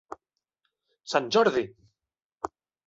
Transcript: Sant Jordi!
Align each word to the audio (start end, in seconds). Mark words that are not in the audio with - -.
Sant 1.15 1.31
Jordi! 1.37 1.65